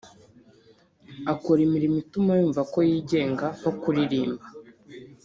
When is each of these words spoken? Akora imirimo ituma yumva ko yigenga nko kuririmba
Akora 1.33 1.59
imirimo 1.67 1.95
ituma 2.03 2.31
yumva 2.39 2.61
ko 2.71 2.79
yigenga 2.89 3.47
nko 3.57 3.71
kuririmba 3.79 4.45